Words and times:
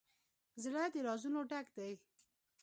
زړه 0.63 0.83
د 0.93 0.95
رازونو 1.07 1.39
ډک 1.49 1.67
دی. 1.77 1.93